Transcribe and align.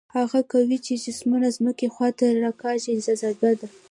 هغه 0.15 0.39
قوه 0.51 0.77
چې 0.85 0.93
جسمونه 1.03 1.47
ځمکې 1.57 1.87
خواته 1.93 2.25
راکاږي 2.43 2.93
جاذبه 3.05 3.49
ده. 3.59 3.67